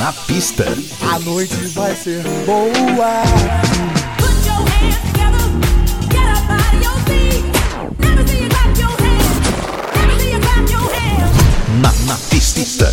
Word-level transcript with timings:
Na 0.00 0.14
pista. 0.14 0.64
A 1.12 1.18
noite 1.18 1.54
vai 1.74 1.94
ser 1.94 2.22
boa. 2.46 3.22
Na, 11.82 11.92
na 12.06 12.16
pista. 12.30 12.90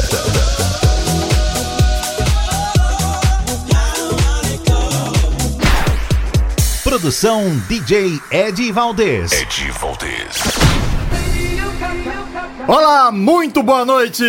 Produção 6.83 7.57
DJ 7.69 8.19
Ed 8.29 8.71
Valdez. 8.73 9.31
Ed 9.31 9.71
Valdez. 9.79 10.43
Olá, 12.67 13.13
muito 13.13 13.63
boa 13.63 13.85
noite. 13.85 14.25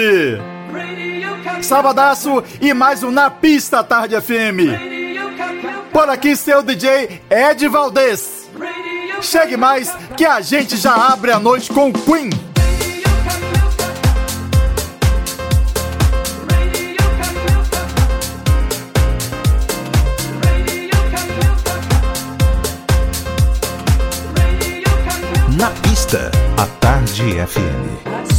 Sabadaço 1.63 2.43
e 2.61 2.73
mais 2.73 3.03
um 3.03 3.11
Na 3.11 3.31
Pista 3.31 3.83
Tarde 3.83 4.21
FM. 4.21 5.93
Por 5.93 6.09
aqui 6.09 6.37
seu 6.37 6.63
DJ 6.63 7.21
Ed 7.31 7.69
Valdez. 7.69 8.49
Chegue 9.21 9.57
mais 9.57 9.93
que 10.17 10.25
a 10.25 10.41
gente 10.41 10.77
já 10.77 10.95
abre 10.95 11.33
a 11.33 11.39
noite 11.39 11.73
com 11.73 11.93
Queen. 11.93 12.31
Na 25.57 25.71
pista, 25.83 26.31
a 26.57 26.67
Tarde 26.81 27.35
FM. 27.47 28.38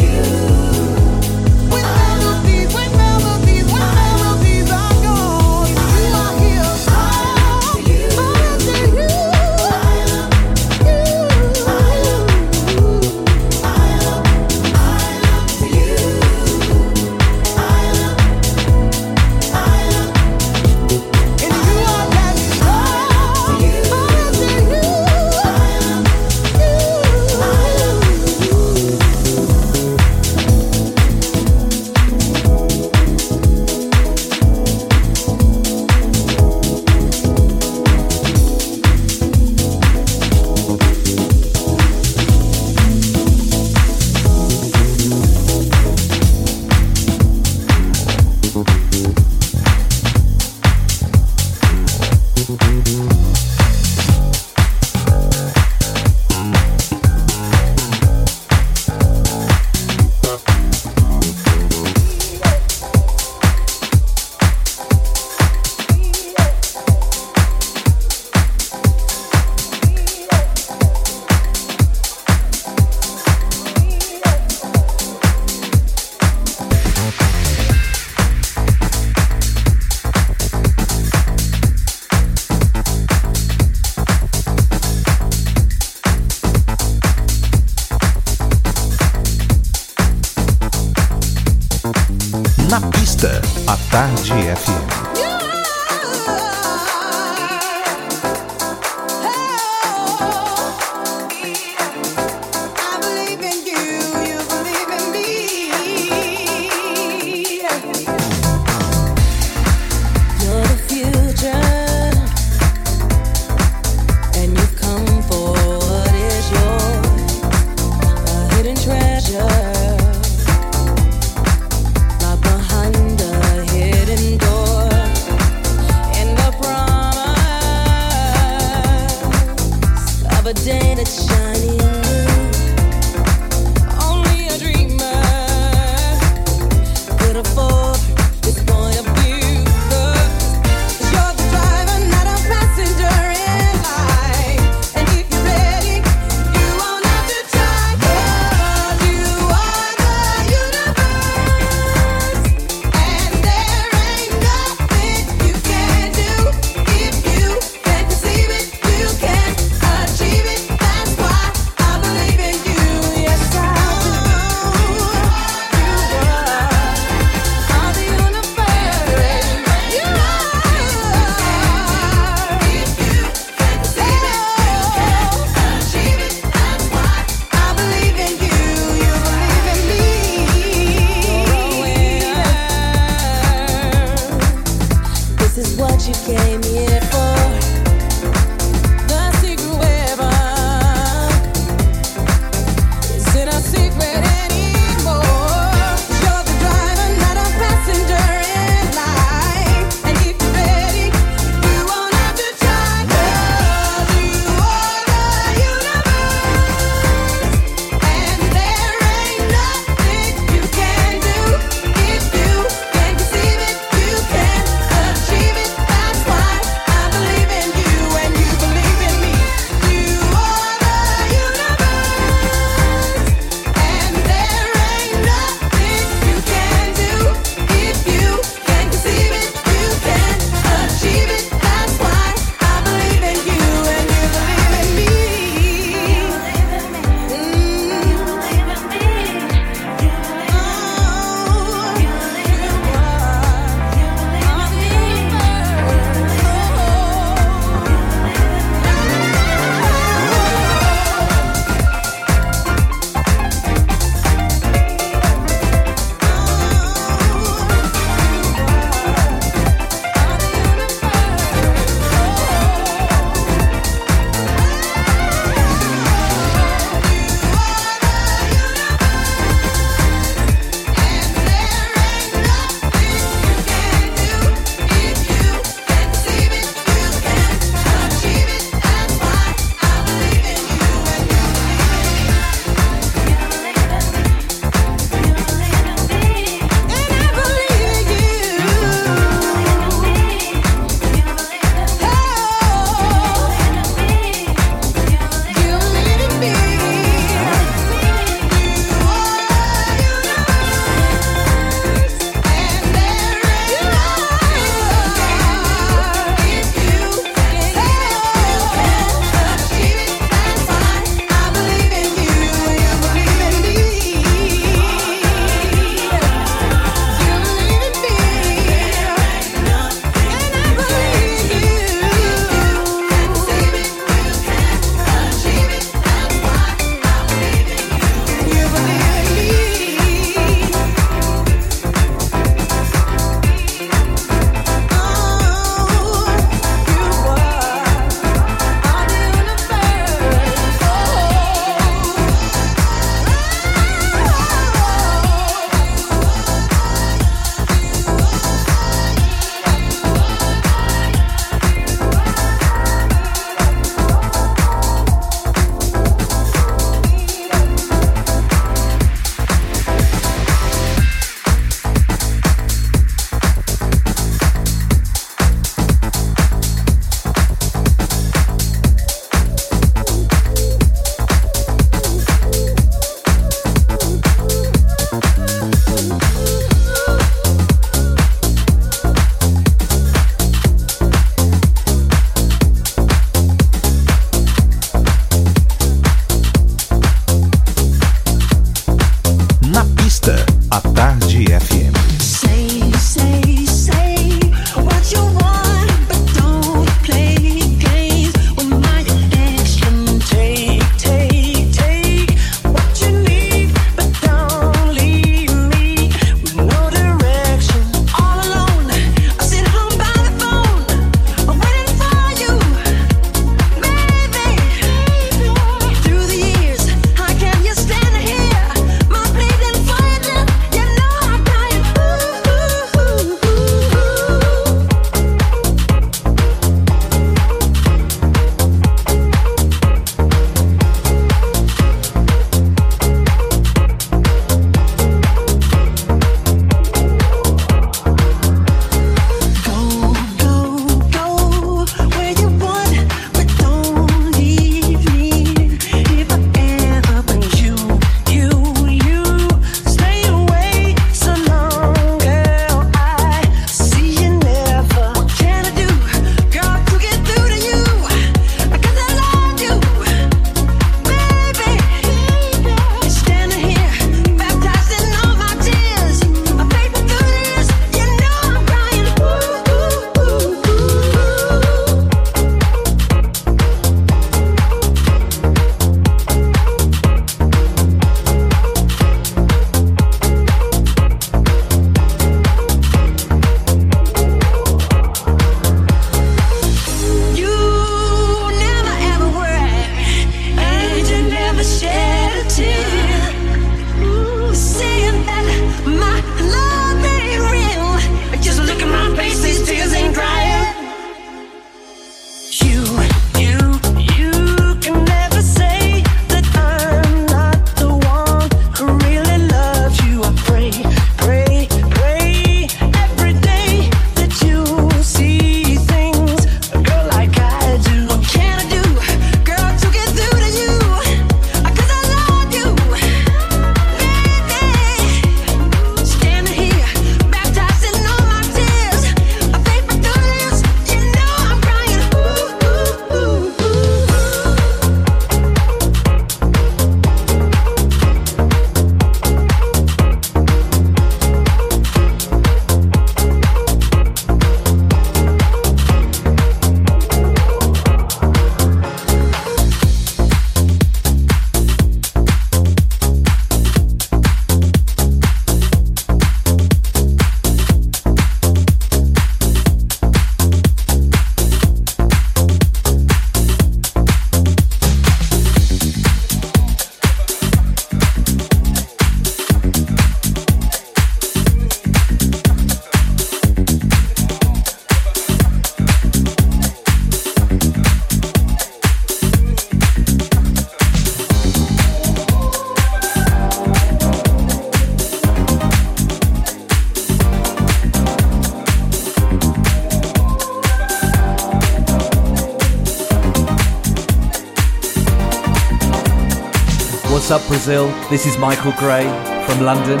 This 598.10 598.26
is 598.26 598.36
Michael 598.38 598.72
Gray 598.72 599.04
from 599.46 599.60
London, 599.60 600.00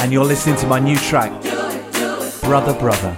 and 0.00 0.10
you're 0.10 0.24
listening 0.24 0.56
to 0.60 0.66
my 0.66 0.78
new 0.78 0.96
track, 0.96 1.30
Brother 2.40 2.72
Brother, 2.72 3.14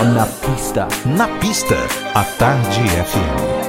on 0.00 0.16
Na 0.16 0.26
Pista. 0.42 0.88
Na 1.06 1.28
pista, 1.38 1.78
a 2.16 2.24
Tarde 2.38 2.88
FM. 2.90 3.61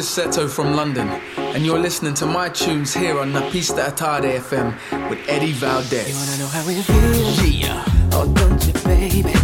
Is 0.00 0.06
Seto 0.06 0.48
from 0.48 0.76
London, 0.76 1.08
and 1.36 1.66
you're 1.66 1.78
listening 1.78 2.14
to 2.14 2.24
my 2.24 2.48
tunes 2.48 2.94
here 2.94 3.18
on 3.18 3.34
La 3.34 3.50
Pista 3.50 3.82
Atade 3.90 4.40
FM 4.40 4.72
with 5.10 5.18
Eddie 5.28 5.52
Valdez. 5.52 6.08
You 6.08 6.14
wanna 6.16 6.38
know 6.38 6.46
how 6.46 6.66
it 6.66 6.82
feels? 6.84 7.54
Yeah. 7.54 7.84
Oh, 8.12 8.26
don't 8.34 8.66
you, 8.66 8.72
baby? 8.84 9.34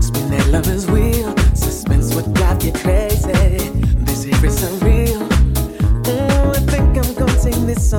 Spin 0.00 0.30
that 0.30 0.46
lover's 0.52 0.86
wheel. 0.86 1.34
Suspense 1.56 2.14
would 2.14 2.32
drive 2.34 2.62
you 2.62 2.72
crazy. 2.72 3.32
This 4.06 4.24
is. 4.26 4.34
Mm, 6.04 6.54
I 6.54 6.60
think 6.70 6.88
I'm 7.02 7.14
gonna 7.14 7.66
this 7.66 7.90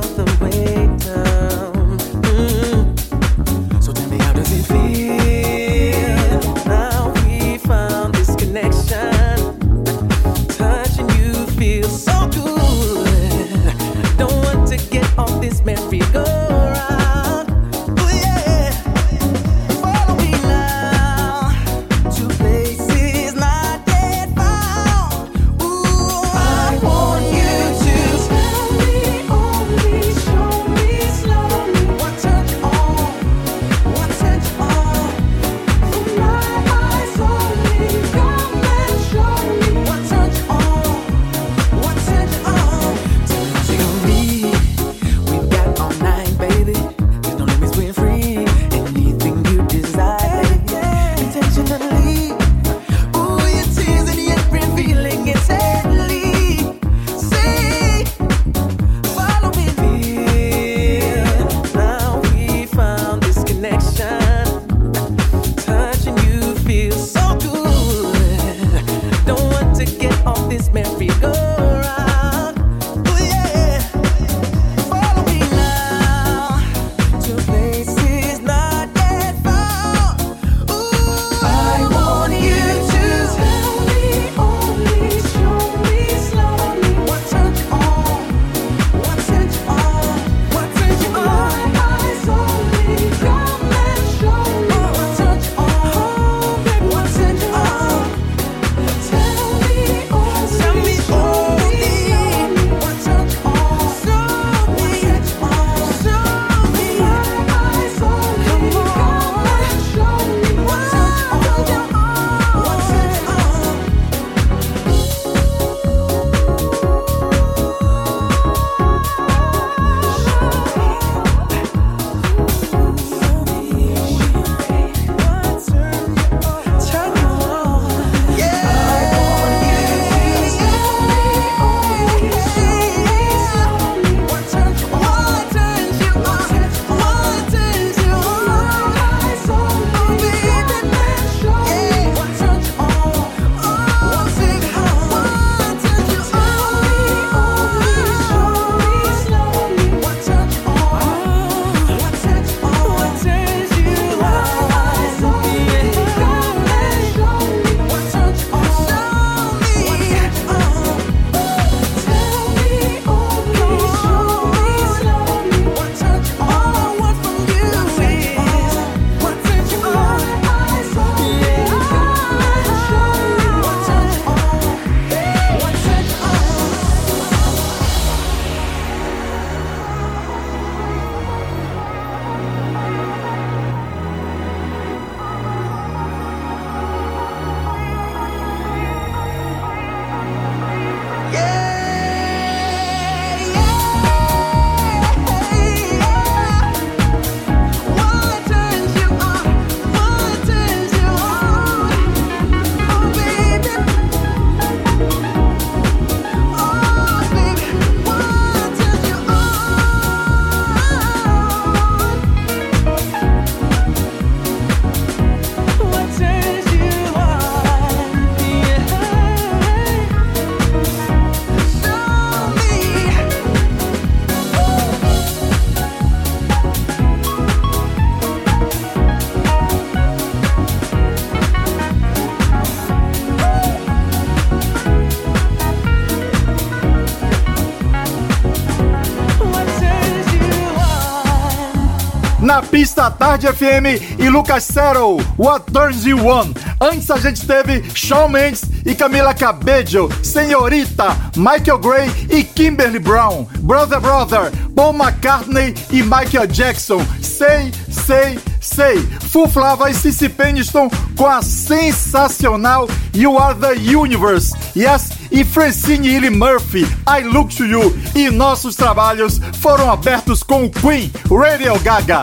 Na 242.57 242.63
pista 242.63 243.11
Tarde 243.11 243.45
FM 243.45 244.17
e 244.17 244.29
Lucas 244.29 244.63
Settle, 244.63 245.23
What 245.37 245.71
Turns 245.71 246.07
You 246.07 246.25
On. 246.25 246.51
Antes 246.81 247.11
a 247.11 247.17
gente 247.17 247.45
teve 247.45 247.83
Shawn 247.93 248.29
Mendes 248.29 248.63
e 248.83 248.95
Camila 248.95 249.31
Cabello, 249.35 250.09
Senhorita, 250.23 251.15
Michael 251.35 251.77
Gray 251.77 252.09
e 252.31 252.43
Kimberly 252.43 252.97
Brown, 252.97 253.45
Brother 253.59 253.99
Brother, 253.99 254.51
Paul 254.75 254.93
McCartney 254.93 255.75
e 255.91 256.01
Michael 256.01 256.47
Jackson, 256.47 257.05
Say, 257.21 257.71
Say, 257.91 258.39
Say, 258.59 258.97
Full 259.29 259.49
Flava 259.49 259.91
e 259.91 259.93
Cici 259.93 260.27
Peniston 260.27 260.89
com 261.15 261.27
a 261.27 261.43
sensacional 261.43 262.89
You 263.13 263.37
Are 263.37 263.53
The 263.53 263.73
Universe, 263.95 264.55
Yes, 264.75 265.09
e 265.31 265.43
Francine 265.43 266.07
Hilly 266.09 266.29
Murphy, 266.29 266.87
I 267.07 267.23
Look 267.23 267.55
To 267.55 267.65
You, 267.65 267.97
e 268.15 268.29
nossos 268.29 268.75
trabalhos 268.75 269.39
foram 269.59 269.91
abertos 269.91 270.43
com 270.43 270.65
o 270.65 270.69
Queen, 270.69 271.11
Radio 271.29 271.79
Gaga. 271.79 272.21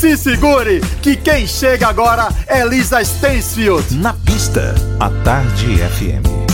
Se 0.00 0.16
segure, 0.16 0.80
que 1.02 1.14
quem 1.14 1.46
chega 1.46 1.88
agora 1.88 2.28
é 2.46 2.64
Lisa 2.64 3.02
Stansfield. 3.02 3.96
Na 3.96 4.14
pista, 4.14 4.74
a 4.98 5.10
Tarde 5.22 5.76
FM. 5.76 6.49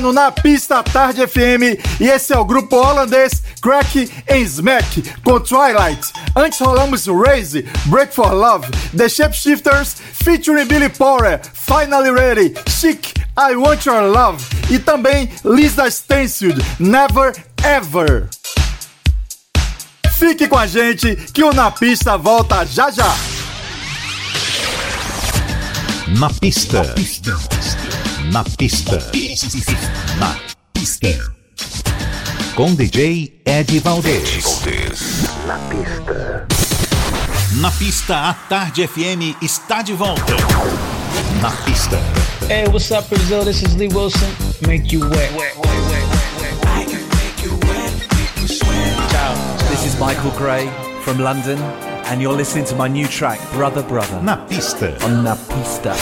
Na 0.00 0.32
Pista 0.32 0.82
Tarde 0.82 1.26
FM 1.26 1.78
e 2.00 2.08
esse 2.08 2.32
é 2.32 2.38
o 2.38 2.44
grupo 2.44 2.74
holandês 2.76 3.42
Crack 3.60 4.10
and 4.30 4.38
Smack 4.38 5.02
com 5.22 5.38
Twilight. 5.38 6.10
Antes 6.34 6.58
rolamos 6.58 7.06
Raise, 7.06 7.62
Break 7.84 8.14
for 8.14 8.32
Love, 8.32 8.66
The 8.96 9.08
Shapeshifters 9.08 9.96
featuring 10.24 10.64
Billy 10.64 10.88
Porter, 10.88 11.40
Finally 11.52 12.10
Ready, 12.10 12.54
Chic, 12.68 13.12
I 13.36 13.54
Want 13.54 13.84
Your 13.84 14.02
Love 14.02 14.42
e 14.70 14.78
também 14.78 15.30
Lisa 15.44 15.86
Stansfield, 15.88 16.60
Never 16.80 17.34
Ever. 17.62 18.26
Fique 20.18 20.48
com 20.48 20.58
a 20.58 20.66
gente 20.66 21.14
que 21.34 21.44
o 21.44 21.52
Na 21.52 21.70
Pista 21.70 22.16
volta 22.16 22.64
já 22.64 22.90
já. 22.90 23.14
Na 26.18 26.30
pista. 26.30 26.82
Na 26.82 26.94
pista. 26.94 27.59
Na 28.30 28.44
pista. 28.44 28.98
Com 32.54 32.74
DJ 32.74 33.40
Ed 33.44 33.78
Valdez. 33.80 34.44
Na 35.46 35.58
pista. 35.68 36.46
Na 37.56 37.70
pista, 37.72 38.28
a 38.30 38.34
Tarde 38.34 38.86
FM 38.86 39.36
está 39.42 39.82
de 39.82 39.92
volta. 39.94 40.34
Na 41.42 41.50
pista. 41.64 41.98
Hey, 42.48 42.66
what's 42.68 42.90
up, 42.90 43.08
Brazil? 43.08 43.44
This 43.44 43.62
is 43.62 43.74
Lee 43.76 43.88
Wilson. 43.88 44.28
Make 44.66 44.92
you 44.94 45.08
wet. 45.08 45.30
Ciao. 49.10 49.34
This 49.70 49.84
is 49.86 49.98
Michael 49.98 50.30
Gray 50.38 50.68
from 51.02 51.18
London, 51.18 51.58
and 52.06 52.20
you're 52.22 52.32
listening 52.36 52.64
to 52.66 52.76
my 52.76 52.88
new 52.88 53.06
track, 53.08 53.38
Brother 53.52 53.82
Brother, 53.82 54.20
Na 54.22 54.36
pista. 54.46 54.96
on 55.04 55.22
Na 55.24 55.34
Pista. 55.34 55.94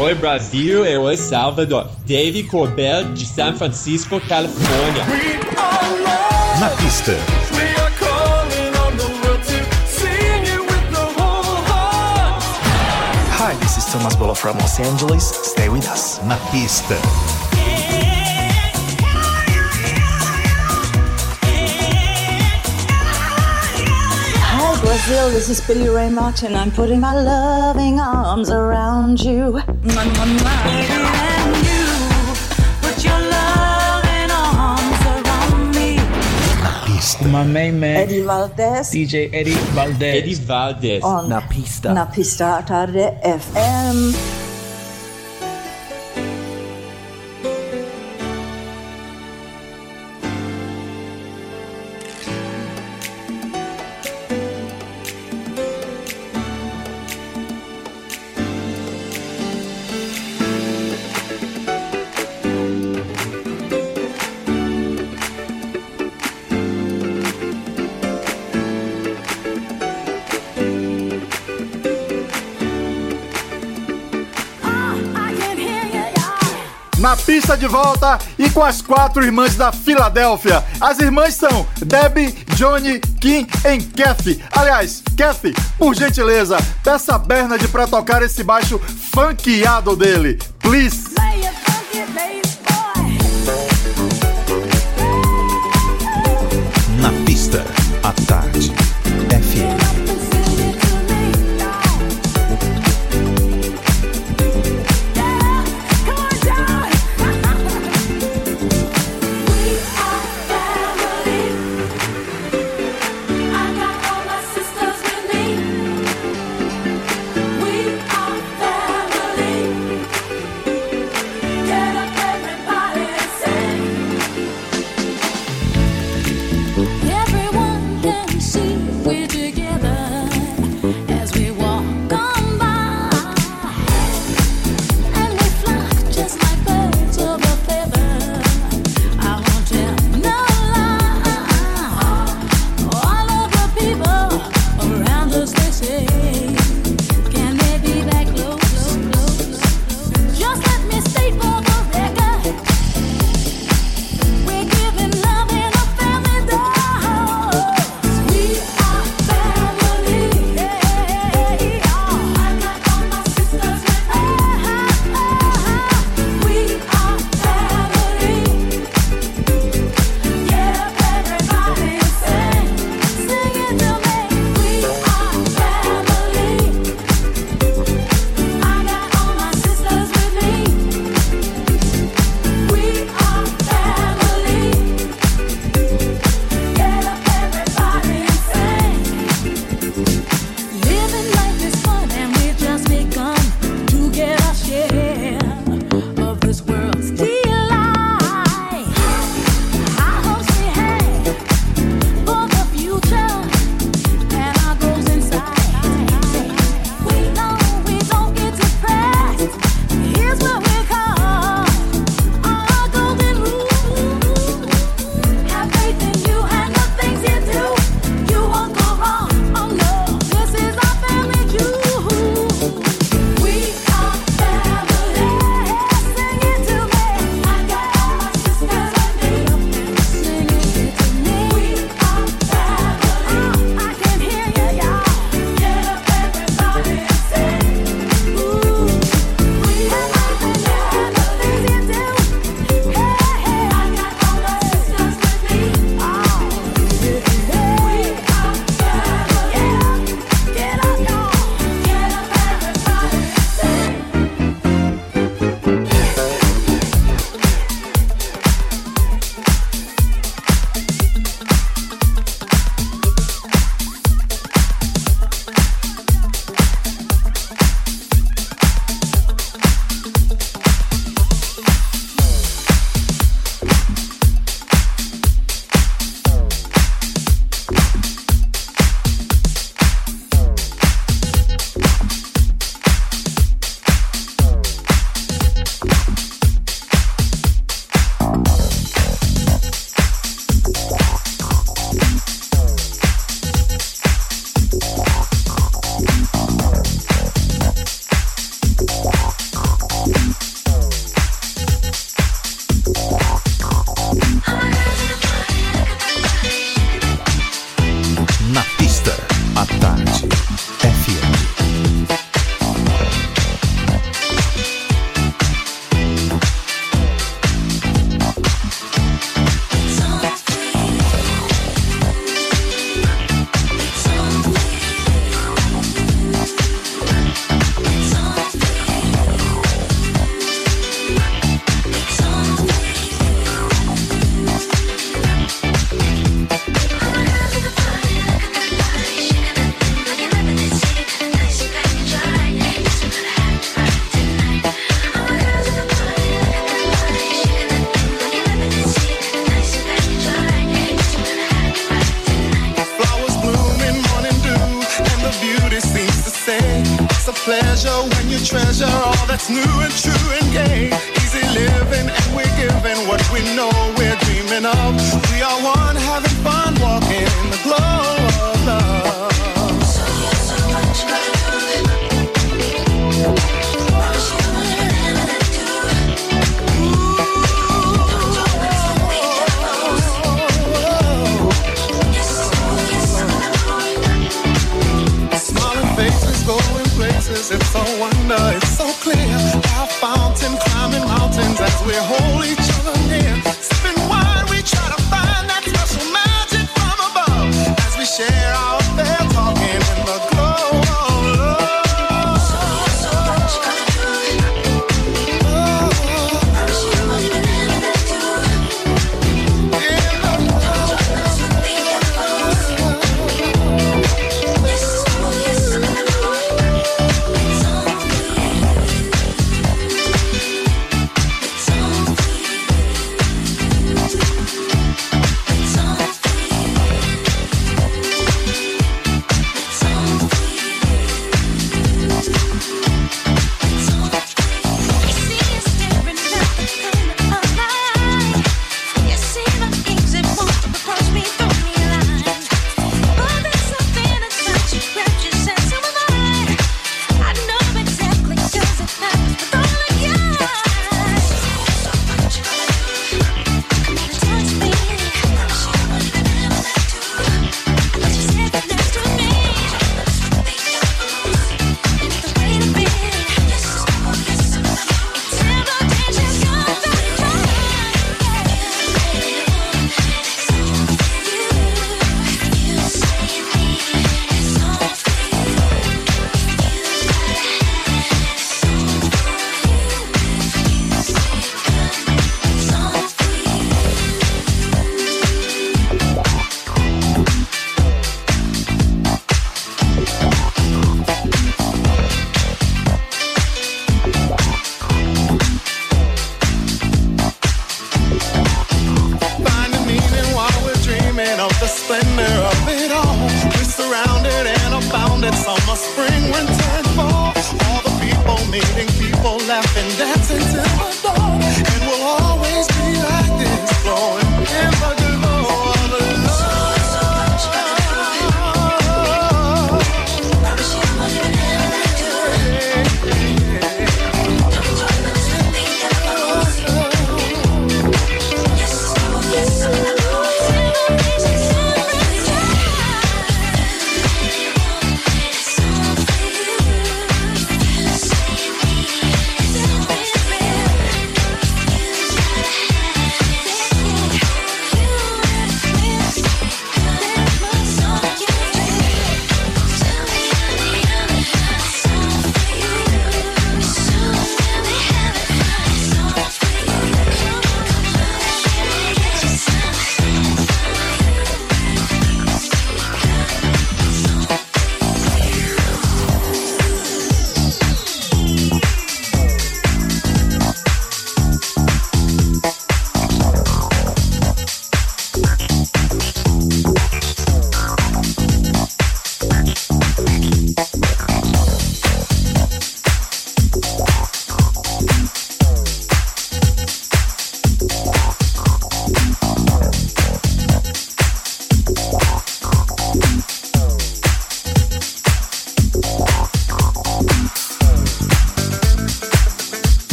Oi 0.00 0.14
Brasil, 0.14 0.82
eu 0.86 1.02
sou 1.14 1.28
Salvador. 1.28 1.86
Dave 2.06 2.44
Corbell 2.44 3.12
de 3.12 3.26
San 3.26 3.54
Francisco, 3.54 4.18
Califórnia. 4.18 5.04
Na 6.58 6.70
pista. 6.70 7.12
Hi, 13.36 13.54
this 13.60 13.76
is 13.76 13.84
Thomas 13.92 14.16
Bolo 14.16 14.34
from 14.34 14.56
Los 14.56 14.80
Angeles. 14.80 15.24
Stay 15.44 15.68
with 15.68 15.86
us. 15.86 16.18
Na 16.24 16.38
pista. 16.50 16.96
Brazil, 24.90 25.30
this 25.30 25.48
is 25.48 25.60
Billy 25.60 25.88
Ray 25.88 26.10
Martin. 26.10 26.56
I'm 26.56 26.72
putting 26.72 26.98
my 26.98 27.14
loving 27.14 28.00
arms 28.00 28.50
around 28.50 29.22
you. 29.22 29.54
Mwah, 29.86 30.02
mwah, 30.02 30.26
mwah. 30.42 30.66
And 30.66 31.54
you 31.62 31.86
put 32.82 32.98
your 33.06 33.20
loving 33.36 34.30
arms 34.34 35.02
around 35.14 35.70
me. 35.76 35.94
My 37.30 37.44
main 37.44 37.78
man, 37.78 37.98
Eddie 37.98 38.22
Valdez 38.22 38.90
DJ 38.90 39.32
Eddie 39.32 39.54
Valdez. 39.78 40.24
Eddie 40.24 40.34
Valdez. 40.34 41.04
on 41.04 41.28
Na 41.28 41.40
Pista. 41.40 41.94
Na 41.94 42.06
Pista 42.06 42.60
Tarde 42.66 43.14
FM. 43.22 44.39
Pista 77.50 77.56
de 77.56 77.66
volta 77.66 78.18
e 78.38 78.48
com 78.48 78.62
as 78.62 78.80
quatro 78.80 79.24
irmãs 79.24 79.56
da 79.56 79.72
Filadélfia. 79.72 80.62
As 80.80 81.00
irmãs 81.00 81.34
são 81.34 81.66
Debbie, 81.84 82.32
Johnny, 82.54 83.00
Kim 83.20 83.44
e 83.64 83.82
Kathy. 83.82 84.40
Aliás, 84.52 85.02
Kathy, 85.16 85.52
por 85.76 85.92
gentileza, 85.96 86.58
peça 86.84 87.16
a 87.16 87.18
Bernard 87.18 87.66
pra 87.66 87.88
tocar 87.88 88.22
esse 88.22 88.44
baixo 88.44 88.78
funkeado 89.12 89.96
dele. 89.96 90.38
Please. 90.60 90.99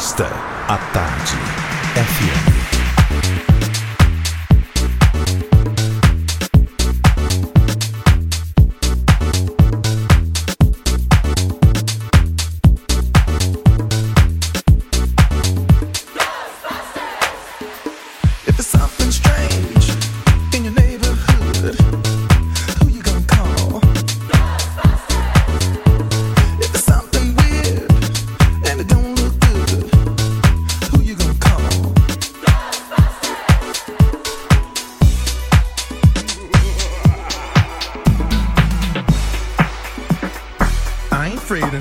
Na 0.00 0.39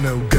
no 0.10 0.18
ghosts. 0.22 0.39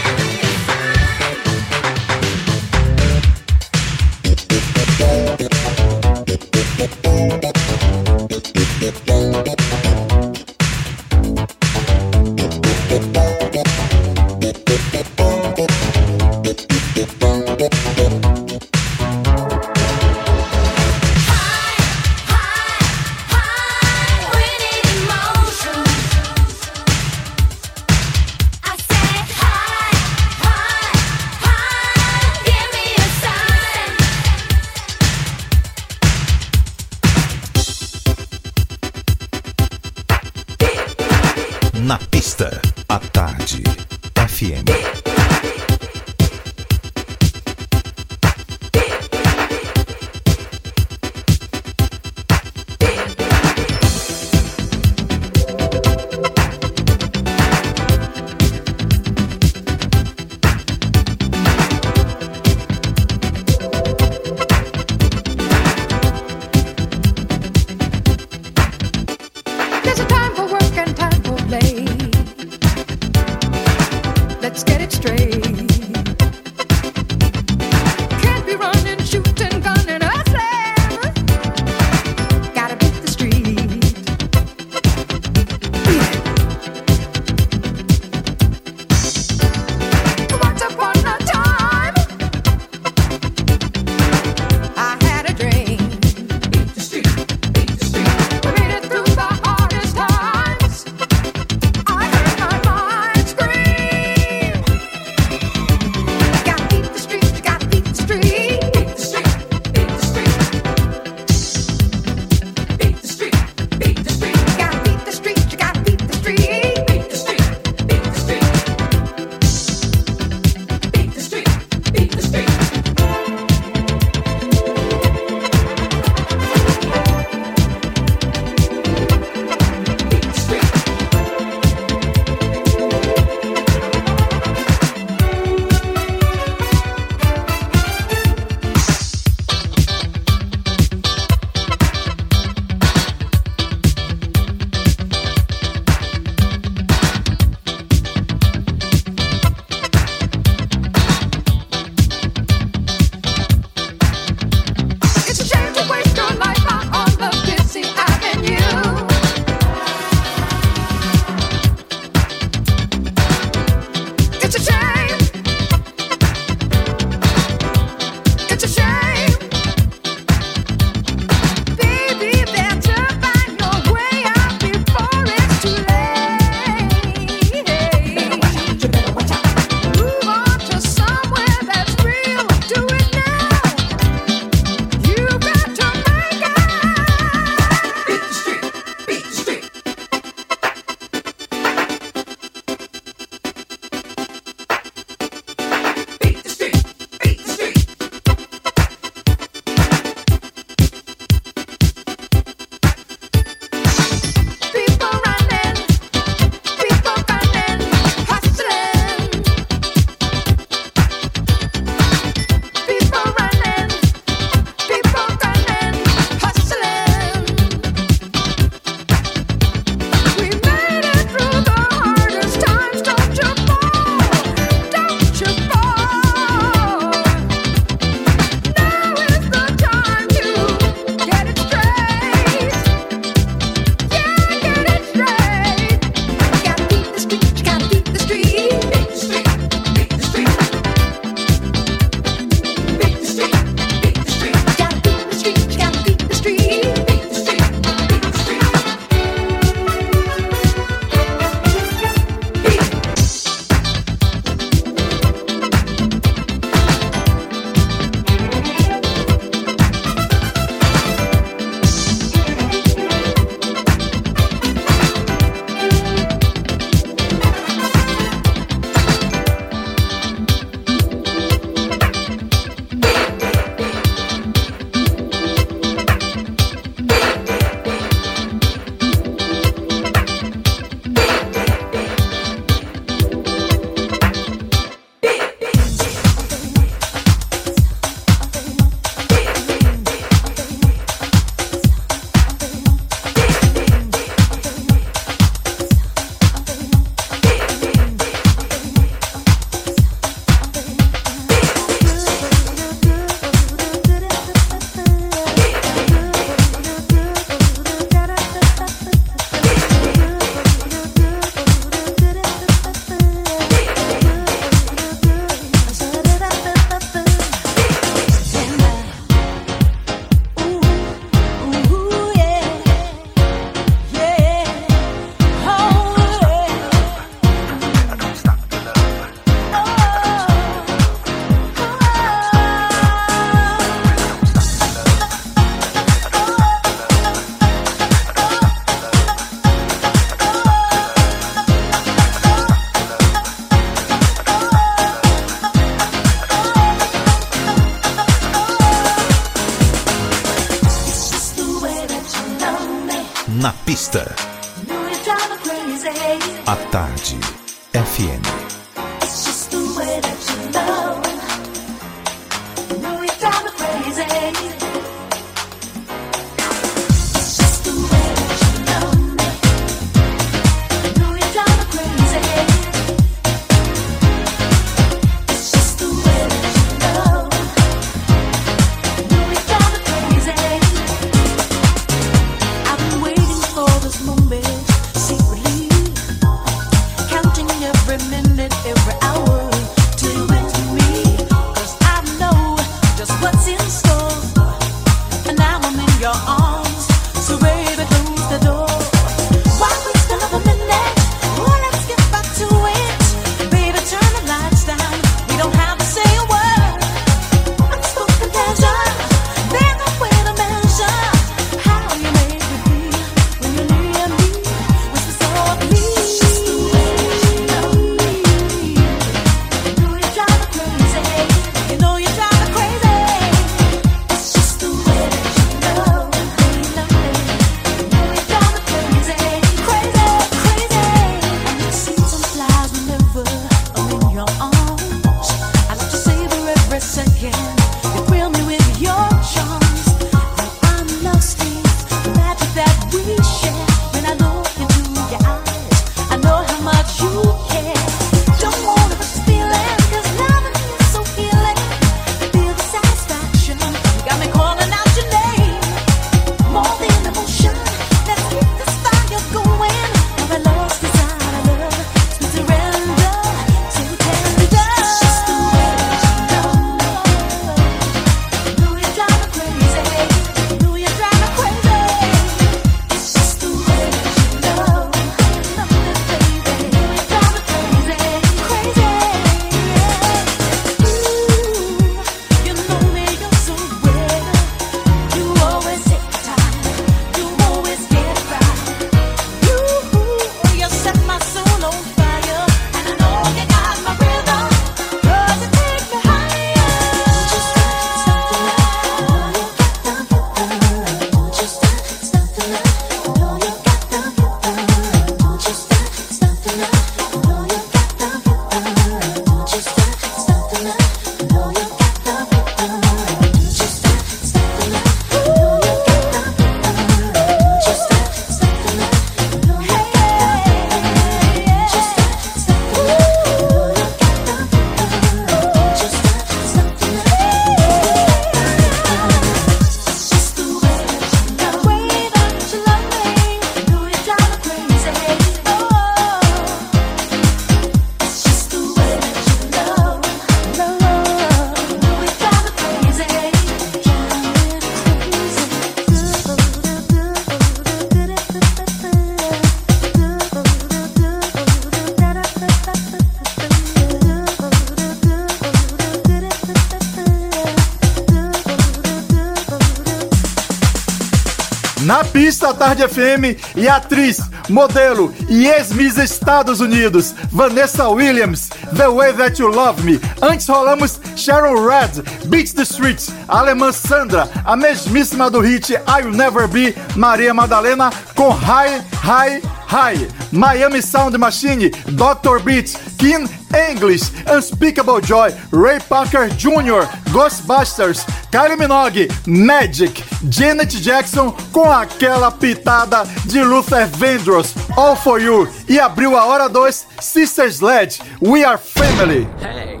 Tarde 562.90 563.06
FM 563.06 563.56
e 563.76 563.88
atriz, 563.88 564.40
modelo 564.68 565.32
e 565.48 565.68
ex-miss 565.68 566.16
Estados 566.16 566.80
Unidos, 566.80 567.32
Vanessa 567.52 568.08
Williams, 568.08 568.68
The 568.96 569.06
Way 569.06 569.32
That 569.34 569.62
You 569.62 569.68
Love 569.68 570.02
Me. 570.02 570.18
Antes 570.42 570.66
rolamos 570.66 571.20
Sharon 571.36 571.86
Red, 571.86 572.24
Beat 572.48 572.74
the 572.74 572.84
Streets, 572.84 573.30
Alemã 573.46 573.92
Sandra, 573.92 574.48
a 574.64 574.74
mesmíssima 574.74 575.48
do 575.48 575.60
hit 575.60 575.90
I'll 575.90 576.32
Never 576.32 576.66
Be, 576.66 576.92
Maria 577.14 577.54
Madalena 577.54 578.10
com 578.34 578.50
High, 578.50 578.98
High, 579.22 579.62
High, 579.86 580.28
Miami 580.50 581.00
Sound 581.00 581.38
Machine, 581.38 581.92
Dr. 582.16 582.58
Beats, 582.58 582.96
Kim 583.18 583.48
English, 583.72 584.32
Unspeakable 584.48 585.20
Joy, 585.20 585.54
Ray 585.70 586.00
Parker 586.00 586.48
Jr., 586.48 587.06
Ghostbusters, 587.30 588.24
Kylie 588.50 588.76
Minogue, 588.76 589.30
Magic. 589.46 590.19
Janet 590.48 591.00
Jackson 591.00 591.52
com 591.70 591.90
aquela 591.90 592.50
pitada 592.50 593.24
de 593.44 593.62
Luther 593.62 594.06
Vandross, 594.08 594.74
All 594.96 595.14
For 595.14 595.40
You, 595.40 595.68
e 595.88 596.00
abriu 596.00 596.36
a 596.36 596.46
hora 596.46 596.68
2, 596.68 597.06
Sister 597.20 597.70
Sledge, 597.70 598.20
We 598.40 598.64
Are 598.64 598.78
Family. 598.78 599.46
Hey, 599.60 600.00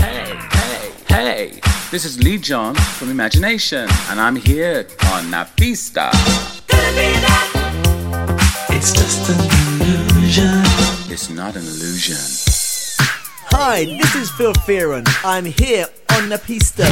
hey, 0.00 0.38
hey, 1.08 1.24
hey, 1.24 1.60
this 1.90 2.04
is 2.04 2.16
Lee 2.18 2.38
John 2.38 2.74
from 2.74 3.10
Imagination, 3.10 3.86
and 4.10 4.18
I'm 4.18 4.36
here 4.36 4.86
on 5.12 5.30
Na 5.30 5.44
Pista. 5.44 6.10
It's 8.70 8.92
just 8.92 9.28
an 9.28 9.38
illusion. 9.82 10.62
It's 11.10 11.28
not 11.28 11.56
an 11.56 11.66
illusion. 11.66 12.16
Hi, 13.50 13.84
this 13.84 14.14
is 14.14 14.30
Phil 14.30 14.54
Fearon. 14.54 15.04
I'm 15.24 15.44
here 15.44 15.86
on 16.12 16.30
Na 16.30 16.38
Pista. 16.38 16.86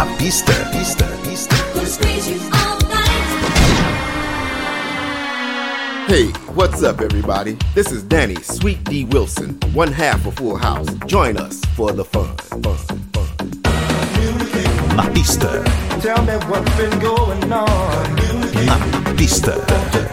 A 0.00 0.06
pista, 0.16 0.52
pista, 0.72 1.04
pista. 1.24 1.54
Hey, 6.06 6.28
what's 6.54 6.82
up, 6.82 7.02
everybody? 7.02 7.58
This 7.74 7.92
is 7.92 8.02
Danny 8.02 8.36
Sweet 8.36 8.82
D 8.84 9.04
Wilson, 9.04 9.58
one 9.74 9.92
half 9.92 10.24
of 10.24 10.36
Full 10.36 10.56
House. 10.56 10.88
Join 11.04 11.36
us 11.36 11.62
for 11.76 11.92
the 11.92 12.06
fun. 12.06 12.34
fun, 12.38 12.62
fun. 12.62 12.78
A 14.98 15.10
pista. 15.12 15.62
Tell 16.00 16.24
me 16.24 16.32
what's 16.48 16.74
been 16.78 16.98
going 16.98 17.52
on. 17.52 18.18
A 18.70 18.78
pista. 19.18 19.62
Tarde 19.68 20.06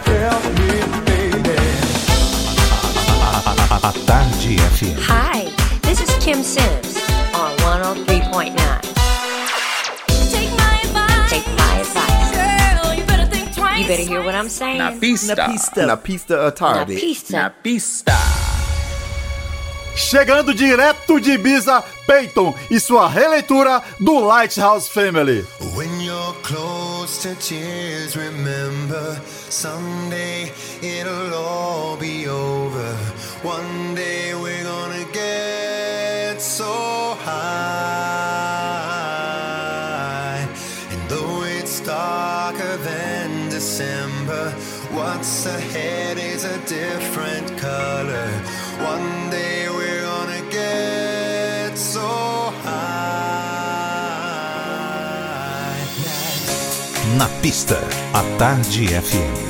FM. 4.58 4.98
Hi, 5.00 5.48
this 5.80 6.00
is 6.02 6.10
Kim 6.22 6.42
Sims 6.42 6.98
on 7.34 7.56
103.9. 7.58 8.97
better 13.88 14.02
hear 14.02 14.22
what 14.22 14.34
I'm 14.34 14.48
saying. 14.48 14.78
Na 14.78 14.92
pista. 14.92 15.34
Na 15.34 15.48
pista. 15.48 15.86
Na 15.86 15.96
pista 15.96 16.46
uh, 16.46 16.50
tarde. 16.50 16.94
Na 16.94 17.00
pista. 17.00 17.32
Na 17.32 17.50
pista. 17.50 18.12
Chegando 19.96 20.54
direto 20.54 21.18
de 21.18 21.32
Ibiza, 21.32 21.82
Peyton 22.06 22.54
e 22.70 22.78
sua 22.78 23.08
releitura 23.08 23.82
do 23.98 24.20
Lighthouse 24.20 24.88
Family. 24.88 25.44
When 25.74 26.00
you're 26.00 26.34
close 26.42 27.20
to 27.22 27.34
tears, 27.34 28.14
remember 28.14 29.20
someday 29.50 30.52
it'll 30.80 31.34
all 31.34 31.96
be 31.96 32.28
over. 32.28 32.94
One 33.42 33.96
day 33.96 34.34
we're 34.34 34.62
gonna 34.62 35.04
get 35.12 36.40
so 36.40 37.16
high. 37.24 37.97
December. 43.58 44.54
What's 44.94 45.44
ahead 45.46 46.16
is 46.16 46.44
a 46.44 46.58
different 46.58 47.58
color. 47.58 48.30
One 48.86 49.30
day 49.30 49.68
we're 49.68 50.02
gonna 50.02 50.42
get 50.48 51.76
so 51.76 52.06
high. 52.62 53.18
Na 57.18 57.26
pista, 57.42 57.80
a 58.14 58.22
Tarde 58.38 58.94
FM. 59.02 59.47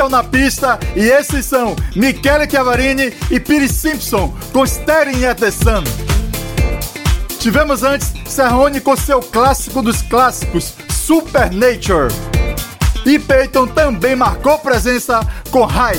O 0.00 0.08
Na 0.08 0.22
Pista 0.22 0.78
e 0.94 1.00
esses 1.00 1.44
são 1.44 1.74
Michele 1.96 2.48
Chiavarini 2.48 3.12
e 3.30 3.40
Piri 3.40 3.68
Simpson 3.68 4.32
com 4.52 4.64
Staring 4.64 5.24
at 5.24 5.38
the 5.38 5.50
Sun. 5.50 5.82
Tivemos 7.40 7.82
antes 7.82 8.12
Serrone 8.26 8.80
com 8.80 8.96
seu 8.96 9.20
clássico 9.20 9.82
dos 9.82 10.00
clássicos, 10.02 10.72
Supernature. 10.88 12.14
E 13.04 13.18
Peyton 13.18 13.66
também 13.66 14.14
marcou 14.14 14.58
presença 14.58 15.20
com 15.50 15.64
High. 15.64 15.98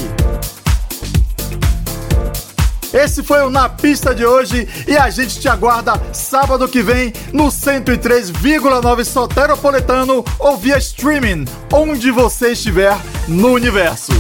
Esse 2.94 3.22
foi 3.22 3.42
o 3.42 3.50
Na 3.50 3.70
Pista 3.70 4.16
de 4.16 4.26
hoje 4.26 4.68
e 4.88 4.98
a 4.98 5.10
gente 5.10 5.40
te 5.40 5.48
aguarda 5.48 6.02
sábado 6.14 6.68
que 6.68 6.82
vem 6.82 7.14
no 7.32 7.46
103,9 7.46 9.04
Soteropolitano 9.04 10.24
ou 10.40 10.58
via 10.58 10.78
streaming, 10.78 11.46
onde 11.72 12.10
você 12.12 12.54
estiver 12.54 12.98
no 13.30 13.50
universo. 13.54 14.12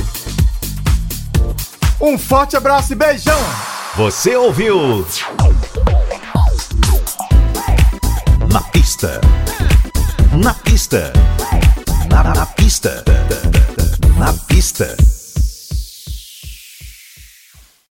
Um 1.99 2.17
forte 2.17 2.55
abraço 2.55 2.93
e 2.93 2.95
beijão! 2.95 3.39
Você 3.97 4.35
ouviu? 4.35 5.05
Na 8.51 8.61
pista. 8.61 9.19
Na 10.31 10.53
pista. 10.53 11.11